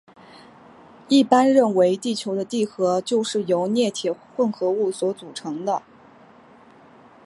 [1.09, 5.83] 一般认为地球的地核就是由镍铁混合物所组成的。